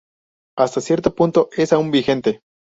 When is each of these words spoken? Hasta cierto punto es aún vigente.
Hasta 0.57 0.81
cierto 0.81 1.13
punto 1.13 1.49
es 1.55 1.73
aún 1.73 1.91
vigente. 1.91 2.41